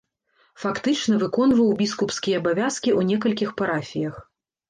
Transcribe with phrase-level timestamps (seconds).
[0.61, 4.15] Фактычна выконваў біскупскія абавязкі ў некалькіх парафіях.